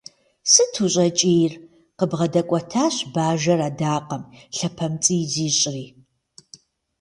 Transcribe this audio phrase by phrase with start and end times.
[0.51, 1.61] Сыт ущӏэкӏийр?-
[1.97, 4.23] къыбгъэдэкӏуэтащ бажэр адакъэм,
[4.55, 5.85] лъапэпцӏий зищӏри.